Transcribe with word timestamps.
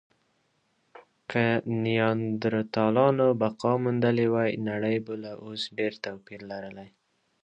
که 1.29 1.45
نیاندرتالانو 1.83 3.27
بقا 3.41 3.71
موندلې 3.83 4.27
وی، 4.33 4.51
نړۍ 4.69 4.97
به 5.05 5.13
له 5.23 5.31
اوس 5.43 5.61
ډېر 5.77 5.93
توپیر 6.05 6.41
لرلی. 6.51 6.89